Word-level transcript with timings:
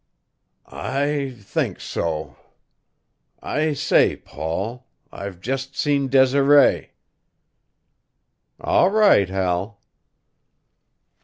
"I 0.65 1.35
think 1.37 1.79
so. 1.79 2.35
I 3.39 3.73
say, 3.73 4.15
Paul 4.15 4.87
I've 5.11 5.39
just 5.39 5.75
seen 5.75 6.07
Desiree." 6.07 6.93
"All 8.59 8.89
right, 8.89 9.29
Hal." 9.29 9.79